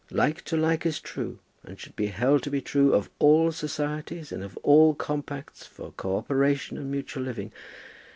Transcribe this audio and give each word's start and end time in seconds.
Like 0.09 0.41
to 0.45 0.57
like 0.57 0.83
is 0.83 0.99
true, 0.99 1.37
and 1.63 1.79
should 1.79 1.95
be 1.95 2.07
held 2.07 2.41
to 2.41 2.49
be 2.49 2.59
true, 2.59 2.91
of 2.95 3.11
all 3.19 3.51
societies 3.51 4.31
and 4.31 4.43
of 4.43 4.57
all 4.63 4.95
compacts 4.95 5.67
for 5.67 5.91
co 5.91 6.17
operation 6.17 6.75
and 6.79 6.89
mutual 6.89 7.21
living. 7.21 7.51